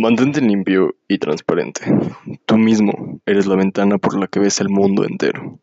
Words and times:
Mantente 0.00 0.40
limpio 0.40 0.94
y 1.08 1.18
transparente. 1.18 1.80
Tú 2.46 2.56
mismo 2.56 3.20
eres 3.26 3.46
la 3.46 3.56
ventana 3.56 3.98
por 3.98 4.16
la 4.16 4.28
que 4.28 4.38
ves 4.38 4.60
el 4.60 4.68
mundo 4.68 5.04
entero. 5.04 5.58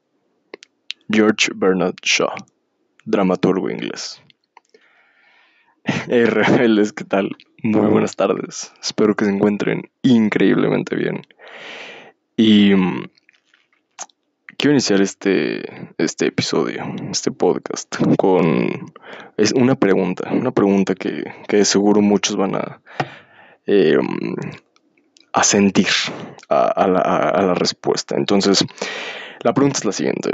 George 1.10 1.54
Bernard 1.56 1.96
Shaw, 2.04 2.36
dramaturgo 3.06 3.70
inglés. 3.70 4.22
Hey 5.86 6.26
rebeldes, 6.26 6.92
¿qué 6.92 7.06
tal? 7.06 7.30
Muy 7.64 7.88
buenas 7.88 8.18
tardes. 8.18 8.74
Espero 8.84 9.16
que 9.16 9.24
se 9.24 9.32
encuentren 9.32 9.90
increíblemente 10.02 10.98
bien. 10.98 11.22
Y 12.36 12.76
mm, 12.76 13.06
quiero 14.58 14.74
iniciar 14.74 15.00
este, 15.00 15.94
este 15.98 16.28
episodio, 16.28 16.84
este 17.10 17.32
podcast, 17.32 17.96
con 18.18 18.92
es 19.38 19.54
una 19.54 19.76
pregunta. 19.76 20.30
Una 20.34 20.52
pregunta 20.52 20.94
que, 20.94 21.24
que 21.48 21.64
seguro 21.64 22.02
muchos 22.02 22.36
van 22.36 22.56
a 22.56 22.82
eh, 23.68 23.98
a 25.34 25.44
sentir 25.44 25.88
a, 26.50 26.88
la, 26.88 27.54
respuesta. 27.56 28.16
Entonces, 28.16 28.66
la 29.42 29.54
pregunta 29.54 29.80
es 29.80 29.86
la 29.86 29.92
siguiente. 29.92 30.32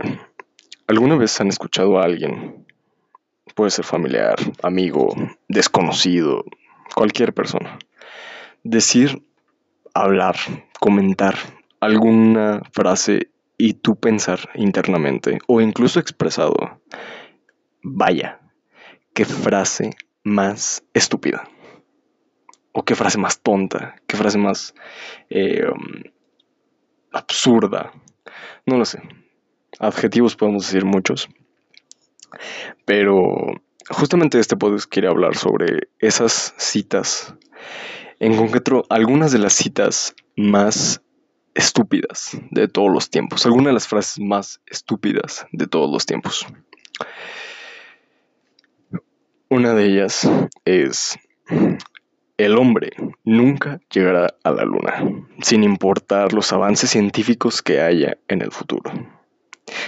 ¿Alguna 0.87 1.15
vez 1.15 1.39
han 1.41 1.47
escuchado 1.47 1.99
a 1.99 2.03
alguien, 2.03 2.65
puede 3.55 3.71
ser 3.71 3.85
familiar, 3.85 4.35
amigo, 4.61 5.15
desconocido, 5.47 6.45
cualquier 6.93 7.33
persona, 7.33 7.79
decir, 8.63 9.23
hablar, 9.93 10.35
comentar 10.79 11.35
alguna 11.79 12.61
frase 12.71 13.31
y 13.57 13.73
tú 13.73 13.95
pensar 13.95 14.49
internamente 14.55 15.39
o 15.47 15.61
incluso 15.61 15.99
expresado, 15.99 16.81
vaya, 17.81 18.39
qué 19.13 19.25
frase 19.25 19.91
más 20.23 20.83
estúpida? 20.93 21.49
O 22.73 22.83
qué 22.83 22.95
frase 22.95 23.17
más 23.17 23.41
tonta, 23.41 23.95
qué 24.07 24.17
frase 24.17 24.37
más 24.37 24.73
eh, 25.29 25.65
um, 25.67 26.03
absurda. 27.11 27.91
No 28.65 28.77
lo 28.77 28.85
sé. 28.85 29.01
Adjetivos 29.79 30.35
podemos 30.35 30.65
decir 30.65 30.85
muchos. 30.85 31.29
Pero 32.85 33.53
justamente 33.89 34.39
este 34.39 34.55
podcast 34.55 34.89
quiere 34.89 35.07
hablar 35.07 35.35
sobre 35.35 35.89
esas 35.99 36.53
citas. 36.57 37.35
En 38.19 38.37
concreto, 38.37 38.85
algunas 38.89 39.31
de 39.31 39.39
las 39.39 39.53
citas 39.53 40.15
más 40.37 41.01
estúpidas 41.53 42.37
de 42.51 42.67
todos 42.67 42.91
los 42.91 43.09
tiempos. 43.09 43.45
Algunas 43.45 43.67
de 43.67 43.73
las 43.73 43.87
frases 43.87 44.19
más 44.19 44.61
estúpidas 44.65 45.45
de 45.51 45.67
todos 45.67 45.91
los 45.91 46.05
tiempos. 46.05 46.45
Una 49.49 49.73
de 49.73 49.85
ellas 49.85 50.29
es 50.63 51.19
el 52.45 52.57
hombre 52.57 52.91
nunca 53.23 53.79
llegará 53.93 54.33
a 54.43 54.51
la 54.51 54.63
luna, 54.63 55.03
sin 55.41 55.63
importar 55.63 56.33
los 56.33 56.51
avances 56.51 56.89
científicos 56.89 57.61
que 57.61 57.81
haya 57.81 58.17
en 58.27 58.41
el 58.41 58.51
futuro. 58.51 58.91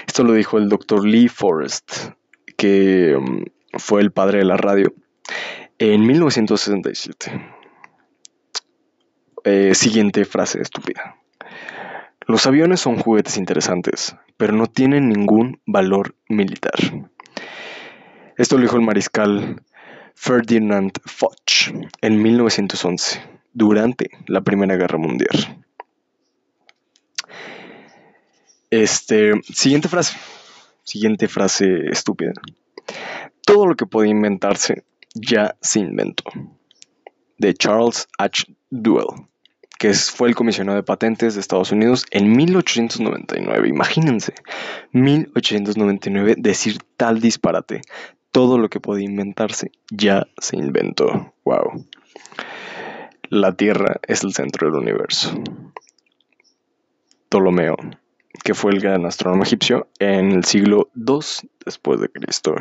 Esto 0.05 0.23
lo 0.23 0.33
dijo 0.33 0.59
el 0.59 0.69
doctor 0.69 1.05
Lee 1.05 1.27
Forrest, 1.29 2.11
que 2.55 3.15
um, 3.15 3.43
fue 3.73 4.01
el 4.01 4.11
padre 4.11 4.39
de 4.39 4.45
la 4.45 4.57
radio, 4.57 4.93
en 5.79 6.05
1967. 6.05 7.53
Eh, 9.45 9.73
siguiente 9.73 10.23
frase 10.23 10.61
estúpida. 10.61 11.17
Los 12.27 12.45
aviones 12.45 12.79
son 12.79 12.97
juguetes 12.97 13.37
interesantes, 13.37 14.15
pero 14.37 14.53
no 14.53 14.67
tienen 14.67 15.09
ningún 15.09 15.59
valor 15.65 16.15
militar. 16.29 16.75
Esto 18.37 18.57
lo 18.57 18.61
dijo 18.61 18.77
el 18.77 18.85
mariscal 18.85 19.61
Ferdinand 20.15 20.91
Foch 21.05 21.71
en 22.01 22.21
1911, 22.21 23.21
durante 23.53 24.09
la 24.27 24.41
Primera 24.41 24.75
Guerra 24.75 24.97
Mundial. 24.97 25.63
Este, 28.69 29.33
siguiente 29.43 29.87
frase, 29.87 30.17
siguiente 30.83 31.27
frase 31.27 31.89
estúpida. 31.91 32.33
Todo 33.45 33.67
lo 33.67 33.75
que 33.75 33.85
puede 33.85 34.09
inventarse 34.09 34.83
ya 35.13 35.55
se 35.61 35.79
inventó. 35.79 36.23
De 37.37 37.53
Charles 37.53 38.07
H. 38.17 38.45
Duell, 38.69 39.27
que 39.77 39.93
fue 39.93 40.29
el 40.29 40.35
comisionado 40.35 40.77
de 40.77 40.83
patentes 40.83 41.35
de 41.35 41.41
Estados 41.41 41.71
Unidos 41.71 42.05
en 42.09 42.31
1899. 42.35 43.67
Imagínense, 43.67 44.33
1899 44.91 46.35
decir 46.37 46.79
tal 46.97 47.19
disparate, 47.19 47.81
todo 48.33 48.57
lo 48.57 48.67
que 48.67 48.81
podía 48.81 49.05
inventarse 49.05 49.71
ya 49.91 50.27
se 50.39 50.57
inventó. 50.57 51.33
Wow. 51.45 51.85
La 53.29 53.55
Tierra 53.55 54.01
es 54.07 54.23
el 54.23 54.33
centro 54.33 54.69
del 54.69 54.81
universo. 54.81 55.39
Ptolomeo, 57.29 57.77
que 58.43 58.55
fue 58.55 58.71
el 58.71 58.81
gran 58.81 59.05
astrónomo 59.05 59.43
egipcio 59.43 59.87
en 59.99 60.31
el 60.31 60.43
siglo 60.45 60.89
II 60.95 61.19
después 61.63 62.01
de 62.01 62.09
Cristo. 62.09 62.55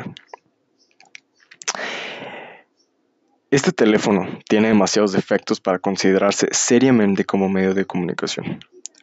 Este 3.49 3.71
teléfono 3.71 4.27
tiene 4.47 4.67
demasiados 4.67 5.11
defectos 5.11 5.59
para 5.59 5.79
considerarse 5.79 6.49
seriamente 6.51 7.25
como 7.25 7.49
medio 7.49 7.73
de 7.73 7.85
comunicación. 7.85 8.59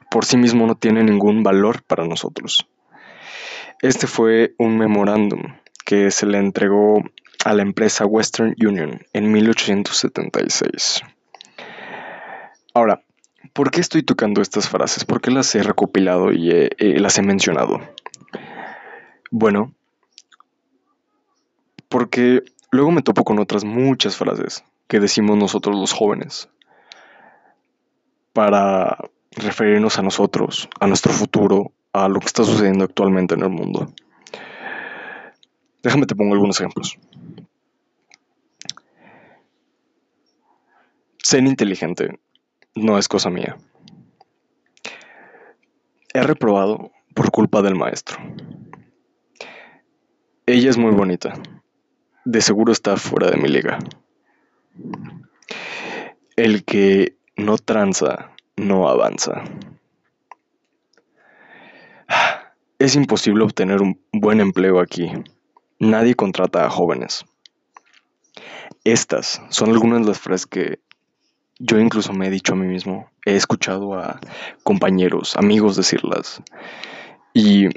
Por 0.08 0.24
sí 0.24 0.36
mismo 0.36 0.68
no 0.68 0.76
tiene 0.76 1.02
ningún 1.02 1.42
valor 1.42 1.82
para 1.82 2.06
nosotros. 2.06 2.68
Este 3.82 4.06
fue 4.06 4.54
un 4.58 4.78
memorándum 4.78 5.42
que 5.90 6.12
se 6.12 6.24
le 6.24 6.38
entregó 6.38 7.02
a 7.44 7.52
la 7.52 7.62
empresa 7.62 8.06
Western 8.06 8.54
Union 8.64 9.04
en 9.12 9.32
1876. 9.32 11.02
Ahora, 12.72 13.02
¿por 13.52 13.72
qué 13.72 13.80
estoy 13.80 14.04
tocando 14.04 14.40
estas 14.40 14.68
frases? 14.68 15.04
¿Por 15.04 15.20
qué 15.20 15.32
las 15.32 15.52
he 15.56 15.64
recopilado 15.64 16.30
y 16.30 16.70
las 16.78 17.18
he 17.18 17.22
mencionado? 17.22 17.80
Bueno, 19.32 19.74
porque 21.88 22.44
luego 22.70 22.92
me 22.92 23.02
topo 23.02 23.24
con 23.24 23.40
otras 23.40 23.64
muchas 23.64 24.16
frases 24.16 24.62
que 24.86 25.00
decimos 25.00 25.36
nosotros 25.38 25.74
los 25.74 25.92
jóvenes 25.92 26.48
para 28.32 28.96
referirnos 29.32 29.98
a 29.98 30.02
nosotros, 30.02 30.68
a 30.78 30.86
nuestro 30.86 31.12
futuro, 31.12 31.72
a 31.92 32.08
lo 32.08 32.20
que 32.20 32.26
está 32.26 32.44
sucediendo 32.44 32.84
actualmente 32.84 33.34
en 33.34 33.42
el 33.42 33.50
mundo. 33.50 33.92
Déjame 35.82 36.06
te 36.06 36.14
pongo 36.14 36.34
algunos 36.34 36.60
ejemplos. 36.60 36.98
Ser 41.22 41.44
inteligente 41.44 42.18
no 42.74 42.98
es 42.98 43.08
cosa 43.08 43.30
mía. 43.30 43.56
He 46.12 46.22
reprobado 46.22 46.90
por 47.14 47.30
culpa 47.30 47.62
del 47.62 47.76
maestro. 47.76 48.18
Ella 50.46 50.70
es 50.70 50.76
muy 50.76 50.90
bonita. 50.90 51.34
De 52.24 52.40
seguro 52.40 52.72
está 52.72 52.96
fuera 52.96 53.30
de 53.30 53.36
mi 53.36 53.48
liga. 53.48 53.78
El 56.36 56.64
que 56.64 57.16
no 57.36 57.56
tranza, 57.58 58.32
no 58.56 58.88
avanza. 58.88 59.44
Es 62.78 62.96
imposible 62.96 63.44
obtener 63.44 63.80
un 63.82 64.00
buen 64.12 64.40
empleo 64.40 64.80
aquí. 64.80 65.12
Nadie 65.80 66.14
contrata 66.14 66.66
a 66.66 66.70
jóvenes. 66.70 67.24
Estas 68.84 69.40
son 69.48 69.70
algunas 69.70 70.02
de 70.02 70.08
las 70.08 70.20
frases 70.20 70.46
que 70.46 70.78
yo 71.58 71.78
incluso 71.78 72.12
me 72.12 72.26
he 72.26 72.30
dicho 72.30 72.52
a 72.52 72.56
mí 72.56 72.66
mismo. 72.66 73.10
He 73.24 73.34
escuchado 73.34 73.94
a 73.94 74.20
compañeros, 74.62 75.36
amigos 75.36 75.76
decirlas. 75.76 76.42
Y 77.32 77.68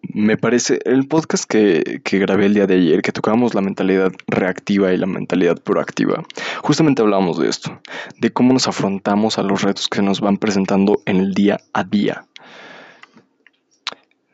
me 0.00 0.38
parece, 0.38 0.78
el 0.86 1.06
podcast 1.08 1.44
que, 1.44 2.00
que, 2.02 2.18
grabé 2.20 2.46
el 2.46 2.54
día 2.54 2.66
de 2.66 2.76
ayer, 2.76 3.02
que 3.02 3.12
tocábamos 3.12 3.52
la 3.52 3.60
mentalidad 3.60 4.12
reactiva 4.26 4.94
y 4.94 4.96
la 4.96 5.06
mentalidad 5.06 5.60
proactiva, 5.60 6.22
justamente 6.62 7.02
hablábamos 7.02 7.38
de 7.38 7.50
esto, 7.50 7.82
de 8.18 8.32
cómo 8.32 8.54
nos 8.54 8.66
afrontamos 8.66 9.36
a 9.36 9.42
los 9.42 9.60
retos 9.60 9.88
que 9.88 10.00
nos 10.00 10.20
van 10.20 10.38
presentando 10.38 11.02
en 11.04 11.18
el 11.18 11.34
día 11.34 11.60
a 11.74 11.84
día. 11.84 12.24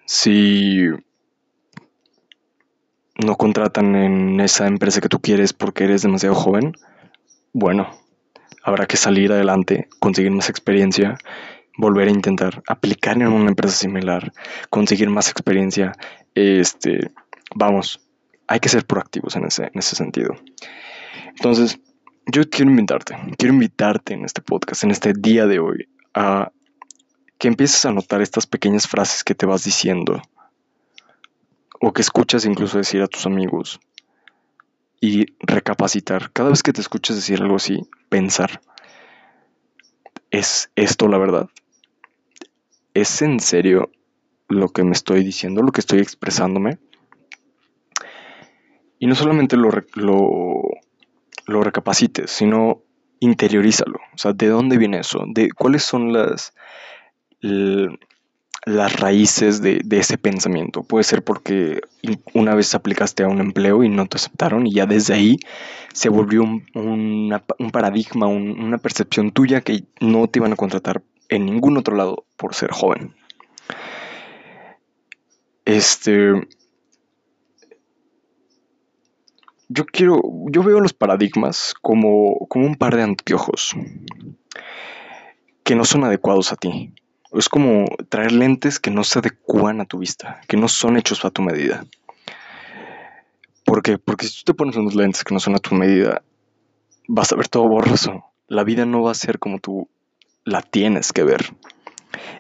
Si 0.07 0.89
no 3.25 3.37
contratan 3.37 3.95
en 3.97 4.41
esa 4.41 4.67
empresa 4.67 5.01
que 5.01 5.09
tú 5.09 5.21
quieres 5.21 5.53
porque 5.53 5.85
eres 5.85 6.03
demasiado 6.03 6.35
joven, 6.35 6.73
bueno, 7.53 7.91
habrá 8.63 8.87
que 8.87 8.97
salir 8.97 9.33
adelante, 9.33 9.89
conseguir 9.99 10.31
más 10.31 10.49
experiencia, 10.49 11.19
volver 11.77 12.09
a 12.09 12.13
intentar 12.13 12.63
aplicar 12.67 13.17
en 13.17 13.29
una 13.29 13.51
empresa 13.51 13.75
similar, 13.75 14.33
conseguir 14.71 15.11
más 15.11 15.29
experiencia. 15.31 15.93
Este, 16.35 17.11
vamos, 17.55 18.01
hay 18.47 18.61
que 18.61 18.69
ser 18.69 18.85
proactivos 18.87 19.37
en 19.37 19.45
ese, 19.45 19.65
en 19.65 19.79
ese 19.79 19.97
sentido. 19.97 20.35
Entonces, 21.29 21.79
yo 22.27 22.49
quiero 22.49 22.71
invitarte, 22.71 23.17
quiero 23.37 23.55
invitarte 23.55 24.15
en 24.15 24.25
este 24.25 24.43
podcast, 24.43 24.85
en 24.85 24.91
este 24.91 25.13
día 25.13 25.47
de 25.47 25.59
hoy, 25.59 25.89
a 26.15 26.53
que 27.39 27.49
empieces 27.49 27.85
a 27.85 27.93
notar 27.93 28.23
estas 28.23 28.47
pequeñas 28.47 28.87
frases 28.87 29.25
que 29.25 29.35
te 29.35 29.47
vas 29.47 29.65
diciendo 29.65 30.23
o 31.83 31.93
que 31.93 32.01
escuchas 32.01 32.45
incluso 32.45 32.79
decir 32.79 33.03
a 33.03 33.09
tus 33.09 33.27
amigos 33.27 33.81
y 35.01 35.27
recapacitar. 35.41 36.31
Cada 36.33 36.51
vez 36.51 36.63
que 36.63 36.73
te 36.73 36.81
escuches 36.81 37.17
decir 37.17 37.43
algo 37.43 37.57
así, 37.57 37.81
pensar, 38.09 38.61
¿es 40.31 40.71
esto 40.77 41.09
la 41.09 41.19
verdad? 41.19 41.49
¿Es 42.95 43.21
en 43.21 43.41
serio 43.41 43.91
lo 44.49 44.69
que 44.69 44.85
me 44.85 44.93
estoy 44.93 45.25
diciendo, 45.25 45.61
lo 45.63 45.73
que 45.73 45.81
estoy 45.81 45.99
expresándome? 45.99 46.79
Y 49.01 49.09
no 49.09 49.17
solamente 49.17 49.57
lo, 49.57 49.71
lo, 49.95 50.63
lo 51.47 51.63
recapacites, 51.63 52.31
sino 52.31 52.85
interiorízalo. 53.19 53.99
O 54.15 54.19
sea, 54.19 54.33
¿de 54.33 54.47
dónde 54.47 54.79
viene 54.79 55.01
eso? 55.01 55.25
¿De 55.27 55.51
cuáles 55.51 55.83
son 55.83 56.13
las, 56.13 56.55
las 58.65 58.99
raíces 58.99 59.61
de, 59.61 59.83
ese 59.91 60.19
pensamiento. 60.19 60.83
Puede 60.83 61.05
ser 61.05 61.23
porque 61.23 61.81
una 62.33 62.55
vez 62.55 62.75
aplicaste 62.75 63.25
a 63.25 63.29
un 63.29 63.41
empleo 63.41 63.83
y 63.83 63.89
no 63.89 64.07
te 64.07 64.17
aceptaron 64.17 64.67
y 64.67 64.75
ya 64.75 64.87
desde 64.87 65.15
ahí 65.15 65.39
se 65.93 66.09
volvió 66.09 66.43
un, 66.43 67.41
paradigma, 67.73 68.27
una 68.27 68.79
percepción 68.79 69.33
tuya 69.33 69.61
que 69.61 69.85
no 70.01 70.29
te 70.29 70.39
iban 70.39 70.53
a 70.53 70.57
contratar 70.57 71.03
en 71.29 71.47
ningún 71.47 71.77
otro 71.77 71.97
lado 71.97 72.25
por 72.37 72.55
ser 72.55 72.71
joven. 72.71 73.15
Este... 75.65 76.33
Yo 79.75 79.87
quiero, 79.87 80.21
yo 80.51 80.63
veo 80.63 80.81
los 80.81 80.93
paradigmas 80.93 81.75
como, 81.81 82.47
como 82.49 82.67
un 82.67 82.77
par 82.77 82.95
de 82.95 83.05
anteojos 83.05 83.75
que 85.65 85.75
no 85.75 85.87
son 85.87 86.05
adecuados 86.05 86.53
a 86.53 86.57
ti. 86.57 86.93
Es 87.35 87.49
como 87.49 87.87
traer 88.09 88.33
lentes 88.33 88.79
que 88.79 88.91
no 88.91 89.05
se 89.05 89.19
adecuan 89.19 89.81
a 89.81 89.85
tu 89.85 89.99
vista, 89.99 90.41
que 90.49 90.57
no 90.57 90.69
son 90.69 90.97
hechos 90.97 91.25
a 91.25 91.31
tu 91.31 91.43
medida. 91.43 91.85
¿Por 93.65 93.83
qué? 93.83 93.99
Porque 93.99 94.27
si 94.27 94.39
tú 94.39 94.53
te 94.53 94.55
pones 94.55 94.77
unos 94.77 94.95
lentes 94.95 95.25
que 95.25 95.33
no 95.33 95.41
son 95.41 95.55
a 95.55 95.59
tu 95.59 95.75
medida, 95.75 96.23
vas 97.09 97.33
a 97.33 97.37
ver 97.37 97.49
todo 97.49 97.69
borroso. 97.69 98.25
La 98.49 98.65
vida 98.65 98.85
no 98.85 99.03
va 99.03 99.13
a 99.13 99.15
ser 99.15 99.39
como 99.39 99.61
tú 99.61 99.89
la 100.45 100.63
tienes 100.63 101.13
que 101.13 101.25
ver. 101.25 101.55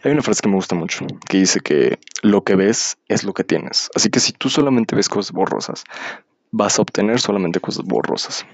Hay 0.02 0.12
una 0.12 0.22
frase 0.22 0.42
que 0.42 0.48
me 0.48 0.56
gusta 0.56 0.74
mucho, 0.74 1.06
que 1.28 1.38
dice 1.38 1.60
que 1.60 1.98
lo 2.22 2.44
que 2.44 2.56
ves 2.56 2.98
es 3.08 3.24
lo 3.24 3.32
que 3.32 3.44
tienes. 3.44 3.90
Así 3.94 4.10
que 4.10 4.20
si 4.20 4.32
tú 4.32 4.48
solamente 4.48 4.94
ves 4.94 5.08
cosas 5.08 5.32
borrosas, 5.32 5.84
vas 6.50 6.78
a 6.78 6.82
obtener 6.82 7.20
solamente 7.20 7.60
cosas 7.60 7.84
borrosas. 7.84 8.44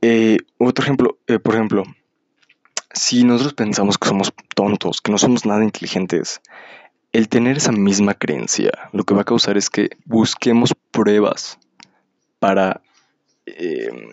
Eh, 0.00 0.38
otro 0.58 0.84
ejemplo, 0.84 1.18
eh, 1.26 1.38
por 1.38 1.54
ejemplo, 1.54 1.84
si 2.94 3.24
nosotros 3.24 3.54
pensamos 3.54 3.98
que 3.98 4.08
somos 4.08 4.32
tontos, 4.54 5.00
que 5.00 5.12
no 5.12 5.18
somos 5.18 5.46
nada 5.46 5.64
inteligentes, 5.64 6.40
el 7.12 7.28
tener 7.28 7.56
esa 7.58 7.72
misma 7.72 8.14
creencia 8.14 8.72
lo 8.92 9.04
que 9.04 9.14
va 9.14 9.22
a 9.22 9.24
causar 9.24 9.56
es 9.56 9.70
que 9.70 9.90
busquemos 10.04 10.74
pruebas 10.90 11.58
para, 12.38 12.82
em, 13.46 14.08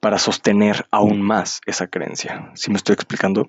para 0.00 0.18
sostener 0.18 0.86
aún 0.90 1.22
más 1.22 1.60
esa 1.66 1.86
creencia. 1.86 2.50
Si 2.54 2.70
me 2.70 2.76
estoy 2.76 2.94
explicando? 2.94 3.48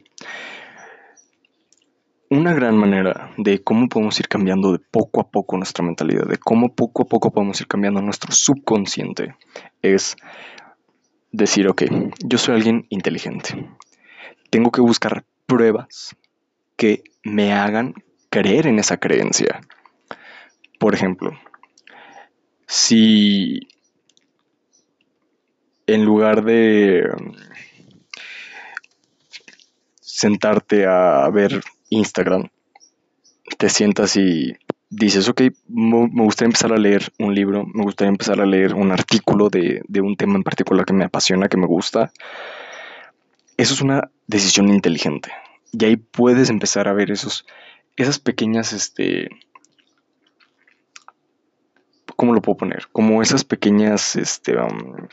Una 2.29 2.53
gran 2.53 2.75
manera 2.75 3.31
de 3.37 3.63
cómo 3.63 3.87
podemos 3.87 4.19
ir 4.19 4.27
cambiando 4.27 4.71
de 4.71 4.79
poco 4.79 5.21
a 5.21 5.29
poco 5.29 5.57
nuestra 5.57 5.85
mentalidad, 5.85 6.25
de 6.25 6.37
cómo 6.37 6.73
poco 6.73 7.03
a 7.03 7.05
poco 7.05 7.31
podemos 7.31 7.61
ir 7.61 7.67
cambiando 7.67 8.01
nuestro 8.01 8.31
subconsciente, 8.31 9.35
es 9.81 10.17
decir, 11.31 11.67
ok, 11.67 11.83
yo 12.25 12.37
soy 12.37 12.55
alguien 12.55 12.87
inteligente 12.89 13.69
tengo 14.55 14.71
que 14.71 14.79
buscar 14.79 15.25
pruebas 15.45 16.15
que 16.77 17.03
me 17.23 17.51
hagan 17.51 17.93
creer 18.29 18.67
en 18.67 18.79
esa 18.79 18.95
creencia. 18.95 19.59
Por 20.79 20.95
ejemplo, 20.95 21.37
si 22.65 23.67
en 25.87 26.05
lugar 26.05 26.45
de 26.45 27.03
sentarte 29.99 30.85
a 30.87 31.29
ver 31.29 31.61
Instagram, 31.89 32.47
te 33.57 33.67
sientas 33.67 34.15
y 34.15 34.55
dices, 34.89 35.27
ok, 35.27 35.41
me 35.67 36.23
gustaría 36.23 36.47
empezar 36.47 36.71
a 36.71 36.77
leer 36.77 37.11
un 37.19 37.35
libro, 37.35 37.65
me 37.65 37.83
gustaría 37.83 38.07
empezar 38.07 38.39
a 38.39 38.45
leer 38.45 38.73
un 38.73 38.93
artículo 38.93 39.49
de, 39.49 39.81
de 39.89 39.99
un 39.99 40.15
tema 40.15 40.35
en 40.35 40.43
particular 40.43 40.85
que 40.85 40.93
me 40.93 41.03
apasiona, 41.03 41.49
que 41.49 41.57
me 41.57 41.67
gusta, 41.67 42.13
eso 43.57 43.73
es 43.73 43.81
una 43.81 44.11
decisión 44.27 44.69
inteligente. 44.69 45.31
Y 45.71 45.85
ahí 45.85 45.97
puedes 45.97 46.49
empezar 46.49 46.87
a 46.87 46.93
ver 46.93 47.11
esos, 47.11 47.45
esas 47.95 48.19
pequeñas, 48.19 48.73
este, 48.73 49.29
¿cómo 52.15 52.33
lo 52.33 52.41
puedo 52.41 52.57
poner? 52.57 52.87
Como 52.91 53.21
esas 53.21 53.43
pequeñas, 53.43 54.15
este, 54.15 54.57
um, 54.57 55.07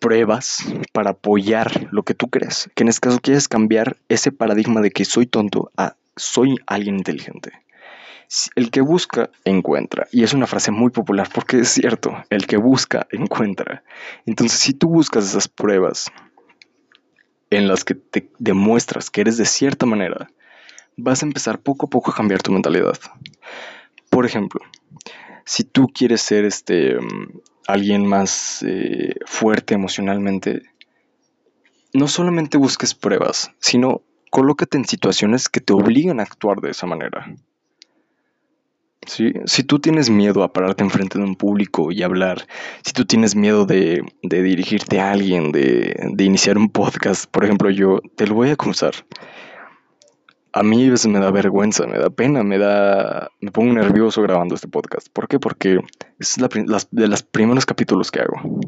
pruebas 0.00 0.64
para 0.92 1.10
apoyar 1.10 1.88
lo 1.92 2.02
que 2.02 2.14
tú 2.14 2.28
crees. 2.28 2.70
Que 2.74 2.82
en 2.82 2.88
este 2.88 3.00
caso 3.00 3.20
quieres 3.20 3.46
cambiar 3.46 3.98
ese 4.08 4.32
paradigma 4.32 4.80
de 4.80 4.90
que 4.90 5.04
soy 5.04 5.26
tonto 5.26 5.70
a 5.76 5.94
soy 6.16 6.56
alguien 6.66 6.96
inteligente. 6.96 7.52
El 8.54 8.70
que 8.70 8.80
busca, 8.80 9.30
encuentra. 9.44 10.06
Y 10.12 10.22
es 10.22 10.32
una 10.32 10.46
frase 10.46 10.70
muy 10.70 10.90
popular 10.90 11.28
porque 11.32 11.60
es 11.60 11.68
cierto, 11.68 12.16
el 12.30 12.46
que 12.46 12.56
busca, 12.56 13.06
encuentra. 13.12 13.84
Entonces, 14.26 14.58
si 14.58 14.72
tú 14.72 14.88
buscas 14.88 15.24
esas 15.24 15.48
pruebas 15.48 16.10
en 17.50 17.68
las 17.68 17.84
que 17.84 17.94
te 17.94 18.30
demuestras 18.38 19.10
que 19.10 19.20
eres 19.20 19.36
de 19.36 19.44
cierta 19.44 19.86
manera, 19.86 20.30
vas 20.96 21.22
a 21.22 21.26
empezar 21.26 21.60
poco 21.60 21.86
a 21.86 21.90
poco 21.90 22.10
a 22.10 22.14
cambiar 22.14 22.42
tu 22.42 22.52
mentalidad. 22.52 22.98
Por 24.08 24.26
ejemplo, 24.26 24.60
si 25.44 25.64
tú 25.64 25.88
quieres 25.88 26.22
ser 26.22 26.44
este 26.44 26.96
alguien 27.66 28.06
más 28.06 28.64
eh, 28.66 29.14
fuerte 29.26 29.74
emocionalmente, 29.74 30.62
no 31.92 32.08
solamente 32.08 32.58
busques 32.58 32.94
pruebas, 32.94 33.52
sino 33.60 34.02
colócate 34.30 34.78
en 34.78 34.84
situaciones 34.84 35.48
que 35.48 35.60
te 35.60 35.72
obligan 35.72 36.20
a 36.20 36.24
actuar 36.24 36.60
de 36.60 36.70
esa 36.70 36.86
manera. 36.86 37.34
Si 39.06 39.64
tú 39.64 39.78
tienes 39.78 40.10
miedo 40.10 40.42
a 40.42 40.52
pararte 40.52 40.84
enfrente 40.84 41.18
de 41.18 41.24
un 41.24 41.34
público 41.34 41.90
y 41.90 42.02
hablar, 42.02 42.46
si 42.82 42.92
tú 42.92 43.06
tienes 43.06 43.34
miedo 43.34 43.64
de, 43.64 44.04
dirigirte 44.22 45.00
a 45.00 45.12
alguien, 45.12 45.52
de, 45.52 46.12
iniciar 46.18 46.58
un 46.58 46.68
podcast, 46.68 47.24
por 47.30 47.44
ejemplo, 47.44 47.70
yo 47.70 48.00
te 48.16 48.26
lo 48.26 48.34
voy 48.34 48.50
a 48.50 48.56
cruzar. 48.56 48.92
A 50.52 50.62
mí 50.62 50.86
a 50.86 50.90
veces 50.90 51.06
me 51.06 51.18
da 51.18 51.30
vergüenza, 51.30 51.86
me 51.86 51.98
da 51.98 52.10
pena, 52.10 52.42
me 52.42 52.58
da. 52.58 53.30
me 53.40 53.50
pongo 53.50 53.72
nervioso 53.72 54.20
grabando 54.20 54.54
este 54.54 54.68
podcast. 54.68 55.08
¿Por 55.10 55.28
qué? 55.28 55.38
Porque 55.38 55.80
es 56.18 56.36
de 56.90 57.08
los 57.08 57.22
primeros 57.22 57.64
capítulos 57.64 58.10
que 58.10 58.20
hago. 58.20 58.60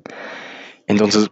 Entonces, 0.86 1.30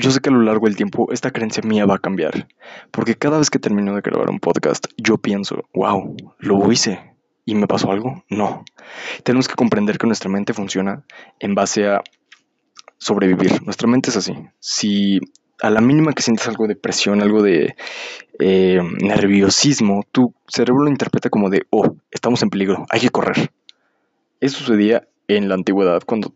yo 0.00 0.10
sé 0.10 0.20
que 0.20 0.30
a 0.30 0.32
lo 0.32 0.40
largo 0.40 0.66
del 0.66 0.76
tiempo 0.76 1.12
esta 1.12 1.32
creencia 1.32 1.62
mía 1.62 1.84
va 1.84 1.96
a 1.96 1.98
cambiar. 1.98 2.48
Porque 2.90 3.16
cada 3.16 3.38
vez 3.38 3.50
que 3.50 3.58
termino 3.58 3.94
de 3.94 4.00
grabar 4.00 4.30
un 4.30 4.40
podcast, 4.40 4.86
yo 4.96 5.18
pienso, 5.18 5.64
wow, 5.74 6.16
lo 6.38 6.72
hice 6.72 7.13
¿Y 7.44 7.54
me 7.54 7.66
pasó 7.66 7.90
algo? 7.90 8.24
No. 8.28 8.64
Tenemos 9.22 9.48
que 9.48 9.54
comprender 9.54 9.98
que 9.98 10.06
nuestra 10.06 10.30
mente 10.30 10.54
funciona 10.54 11.04
en 11.38 11.54
base 11.54 11.86
a 11.86 12.02
sobrevivir. 12.98 13.62
Nuestra 13.64 13.86
mente 13.86 14.10
es 14.10 14.16
así. 14.16 14.34
Si 14.60 15.20
a 15.60 15.70
la 15.70 15.80
mínima 15.80 16.12
que 16.12 16.22
sientes 16.22 16.48
algo 16.48 16.66
de 16.66 16.76
presión, 16.76 17.20
algo 17.20 17.42
de 17.42 17.76
eh, 18.38 18.80
nerviosismo, 19.00 20.04
tu 20.10 20.34
cerebro 20.48 20.84
lo 20.84 20.90
interpreta 20.90 21.30
como 21.30 21.50
de, 21.50 21.66
oh, 21.70 21.96
estamos 22.10 22.42
en 22.42 22.50
peligro, 22.50 22.86
hay 22.90 23.00
que 23.00 23.10
correr. 23.10 23.50
Eso 24.40 24.58
sucedía 24.58 25.06
en 25.28 25.48
la 25.48 25.54
antigüedad 25.54 26.02
cuando 26.04 26.34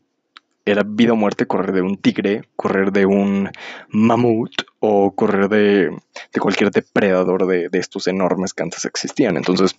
era 0.65 0.83
vida 0.87 1.15
o 1.15 1.17
muerte 1.17 1.47
correr 1.47 1.73
de 1.73 1.81
un 1.83 1.97
tigre, 1.97 2.43
correr 2.55 2.93
de 2.93 3.07
un 3.07 3.50
mamut 3.88 4.53
o 4.81 5.15
correr 5.15 5.49
de, 5.49 5.91
cualquier 6.38 6.71
depredador 6.71 7.47
de, 7.47 7.71
de 7.71 7.79
estos 7.79 8.07
enormes 8.07 8.53
que 8.53 8.62
antes 8.62 8.85
existían. 8.85 9.38
Entonces, 9.38 9.79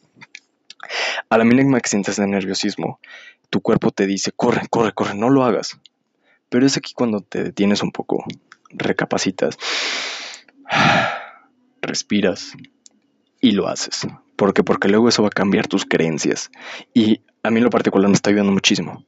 a 1.29 1.37
la 1.37 1.45
mínima 1.45 1.79
que 1.79 1.89
sientas 1.89 2.17
de 2.17 2.27
nerviosismo, 2.27 2.99
tu 3.49 3.61
cuerpo 3.61 3.91
te 3.91 4.07
dice, 4.07 4.31
corre, 4.31 4.67
corre, 4.69 4.93
corre, 4.93 5.15
no 5.15 5.29
lo 5.29 5.43
hagas. 5.43 5.79
Pero 6.49 6.65
es 6.65 6.77
aquí 6.77 6.93
cuando 6.93 7.21
te 7.21 7.43
detienes 7.43 7.83
un 7.83 7.91
poco, 7.91 8.23
recapacitas, 8.69 9.57
respiras 11.81 12.53
y 13.39 13.51
lo 13.51 13.67
haces. 13.67 14.07
¿Por 14.35 14.53
qué? 14.53 14.63
Porque 14.63 14.87
luego 14.87 15.09
eso 15.09 15.21
va 15.21 15.27
a 15.27 15.31
cambiar 15.31 15.67
tus 15.67 15.85
creencias. 15.85 16.49
Y 16.93 17.21
a 17.43 17.51
mí 17.51 17.57
en 17.57 17.65
lo 17.65 17.69
particular 17.69 18.07
me 18.07 18.15
está 18.15 18.29
ayudando 18.29 18.51
muchísimo. 18.51 19.05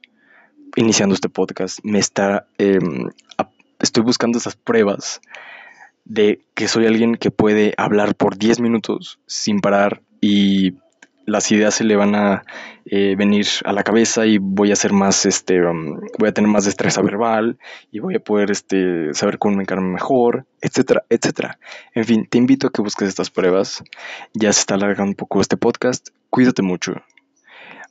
Iniciando 0.76 1.14
este 1.14 1.28
podcast, 1.28 1.80
me 1.82 1.98
está... 1.98 2.46
Em, 2.58 3.10
estoy 3.80 4.04
buscando 4.04 4.38
esas 4.38 4.56
pruebas 4.56 5.20
de 6.04 6.40
que 6.54 6.68
soy 6.68 6.86
alguien 6.86 7.16
que 7.16 7.30
puede 7.30 7.74
hablar 7.76 8.14
por 8.14 8.36
10 8.36 8.60
minutos 8.60 9.18
sin 9.26 9.60
parar 9.60 10.02
y 10.20 10.74
las 11.26 11.50
ideas 11.52 11.74
se 11.74 11.84
le 11.84 11.96
van 11.96 12.14
a 12.14 12.44
eh, 12.84 13.14
venir 13.16 13.46
a 13.64 13.72
la 13.72 13.82
cabeza 13.82 14.26
y 14.26 14.38
voy 14.38 14.72
a 14.72 14.76
ser 14.76 14.92
más, 14.92 15.26
este, 15.26 15.64
um, 15.64 16.00
voy 16.18 16.28
a 16.28 16.32
tener 16.32 16.50
más 16.50 16.64
destreza 16.64 17.00
verbal 17.02 17.58
y 17.90 18.00
voy 18.00 18.16
a 18.16 18.20
poder 18.20 18.50
este, 18.50 19.14
saber 19.14 19.38
comunicarme 19.38 19.88
mejor, 19.88 20.46
etcétera, 20.60 21.04
etcétera. 21.08 21.58
En 21.94 22.04
fin, 22.04 22.26
te 22.28 22.38
invito 22.38 22.66
a 22.66 22.70
que 22.70 22.82
busques 22.82 23.08
estas 23.08 23.30
pruebas. 23.30 23.82
Ya 24.34 24.52
se 24.52 24.60
está 24.60 24.74
alargando 24.74 25.10
un 25.10 25.16
poco 25.16 25.40
este 25.40 25.56
podcast. 25.56 26.08
Cuídate 26.30 26.62
mucho. 26.62 26.94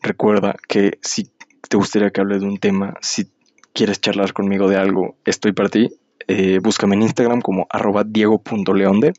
recuerda 0.02 0.56
que 0.68 0.98
si 1.02 1.30
te 1.70 1.78
gustaría 1.78 2.10
que 2.10 2.22
hable 2.22 2.40
de 2.40 2.46
un 2.46 2.58
tema, 2.58 2.96
si 3.02 3.28
quieres 3.74 4.02
charlar 4.02 4.34
conmigo 4.34 4.68
de 4.68 4.78
algo, 4.78 5.16
estoy 5.26 5.54
para 5.54 5.70
ti. 5.70 5.90
Eh, 6.28 6.60
búscame 6.62 6.96
en 6.96 7.04
Instagram 7.04 7.42
como 7.42 7.68
arroba 7.70 8.04
diego.leonde. 8.04 9.14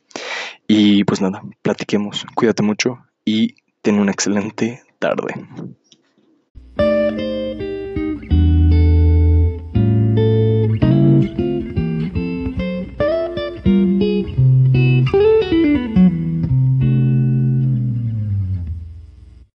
Y 0.66 1.04
pues 1.04 1.20
nada, 1.20 1.42
platiquemos. 1.62 2.26
Cuídate 2.34 2.62
mucho 2.62 2.98
y 3.24 3.54
ten 3.82 3.98
una 3.98 4.12
excelente 4.12 4.82
tarde. 4.98 5.34